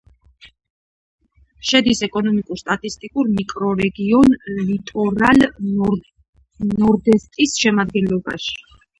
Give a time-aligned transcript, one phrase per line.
[1.71, 4.33] შედის ეკონომიკურ-სტატისტიკურ მიკრორეგიონ
[4.69, 8.57] ლიტორალ-ნორდესტის შემადგენლობაში.